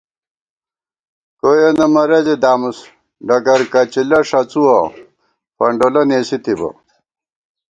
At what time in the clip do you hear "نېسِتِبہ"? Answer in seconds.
6.09-6.69